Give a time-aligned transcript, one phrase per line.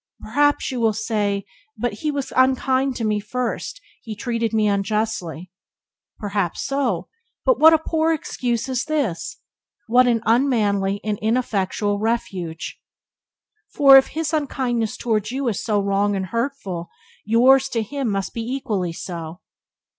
[0.19, 1.45] Perhaps you will say:
[1.77, 5.51] "But he was unkind to me first; he treated me unjustly."
[6.17, 7.07] Perhaps so,
[7.45, 9.37] but what a poor excuse is this!
[9.85, 12.81] What an unmanly and ineffectual refuge!
[13.75, 16.89] For if his unkindness toward you is so wrong and hurtful
[17.23, 19.39] yours to him must be equally so.